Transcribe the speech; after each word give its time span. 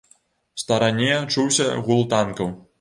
У 0.59 0.61
старане 0.63 1.11
чуўся 1.37 1.71
гул 1.87 2.05
танкаў. 2.17 2.55